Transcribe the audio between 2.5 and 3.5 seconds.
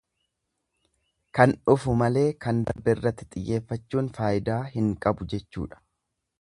darberratti